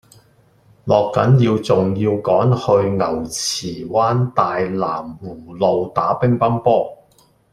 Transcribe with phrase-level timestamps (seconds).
[0.85, 6.97] 落緊雨仲要趕住去牛池灣大藍湖路打乒乓波